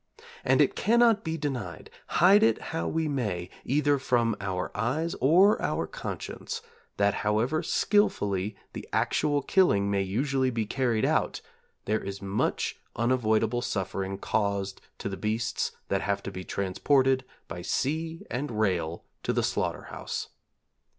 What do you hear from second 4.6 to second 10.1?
eyes or our conscience, that however skilfully the actual killing may